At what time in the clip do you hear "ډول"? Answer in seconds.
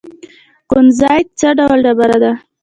1.57-1.79